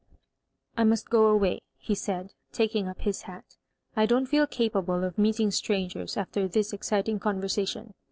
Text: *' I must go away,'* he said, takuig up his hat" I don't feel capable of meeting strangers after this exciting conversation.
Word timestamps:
*' 0.41 0.77
I 0.79 0.83
must 0.83 1.11
go 1.11 1.27
away,'* 1.27 1.61
he 1.77 1.93
said, 1.93 2.33
takuig 2.51 2.89
up 2.89 3.01
his 3.01 3.21
hat" 3.29 3.57
I 3.95 4.07
don't 4.07 4.25
feel 4.25 4.47
capable 4.47 5.03
of 5.03 5.19
meeting 5.19 5.51
strangers 5.51 6.17
after 6.17 6.47
this 6.47 6.73
exciting 6.73 7.19
conversation. 7.19 7.93